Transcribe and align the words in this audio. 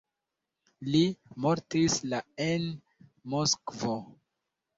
Li 0.95 1.01
mortis 1.45 1.99
la 2.15 2.23
en 2.47 2.67
Moskvo. 3.37 3.97